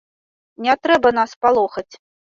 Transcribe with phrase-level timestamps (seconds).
[0.65, 1.91] Не трэба нас палохаць.